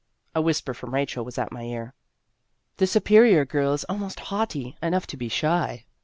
[0.33, 1.93] A whisper from Rachel was at my ear:"
[2.77, 5.85] The Superior Girl is almost haughty enough to be shy."